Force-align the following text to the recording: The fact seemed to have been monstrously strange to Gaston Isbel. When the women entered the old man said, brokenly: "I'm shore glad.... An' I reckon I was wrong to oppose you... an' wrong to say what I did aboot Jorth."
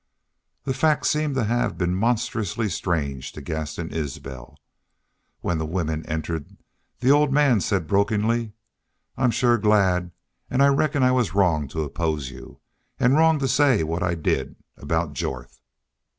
The 0.63 0.73
fact 0.73 1.05
seemed 1.05 1.35
to 1.35 1.43
have 1.43 1.77
been 1.77 1.93
monstrously 1.93 2.69
strange 2.69 3.31
to 3.33 3.39
Gaston 3.41 3.93
Isbel. 3.93 4.57
When 5.41 5.59
the 5.59 5.65
women 5.67 6.03
entered 6.07 6.57
the 7.01 7.11
old 7.11 7.31
man 7.31 7.61
said, 7.61 7.85
brokenly: 7.85 8.53
"I'm 9.15 9.29
shore 9.29 9.59
glad.... 9.59 10.09
An' 10.49 10.59
I 10.61 10.69
reckon 10.69 11.03
I 11.03 11.11
was 11.11 11.35
wrong 11.35 11.67
to 11.67 11.83
oppose 11.83 12.31
you... 12.31 12.57
an' 12.99 13.13
wrong 13.13 13.37
to 13.37 13.47
say 13.47 13.83
what 13.83 14.01
I 14.01 14.15
did 14.15 14.55
aboot 14.75 15.13
Jorth." 15.13 15.59